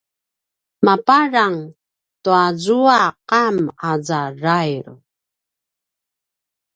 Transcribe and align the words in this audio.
mapadrang 0.85 1.57
tuazua 2.23 2.99
qam 3.29 3.57
aza 3.91 4.21
drail 4.39 4.87